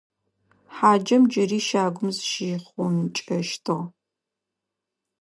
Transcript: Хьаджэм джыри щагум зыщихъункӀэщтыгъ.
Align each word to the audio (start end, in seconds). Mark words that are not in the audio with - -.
Хьаджэм 0.75 1.23
джыри 1.29 1.59
щагум 1.67 2.09
зыщихъункӀэщтыгъ. 2.15 3.79